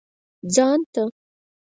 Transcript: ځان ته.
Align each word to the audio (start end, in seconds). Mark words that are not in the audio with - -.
ځان 0.53 0.79
ته. 0.93 1.03